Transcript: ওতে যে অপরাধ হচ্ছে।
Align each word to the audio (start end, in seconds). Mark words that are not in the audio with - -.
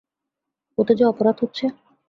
ওতে 0.77 0.93
যে 0.95 1.03
অপরাধ 1.05 1.35
হচ্ছে। 1.41 1.65